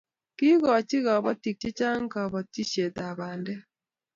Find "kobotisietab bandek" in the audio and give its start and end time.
2.13-3.61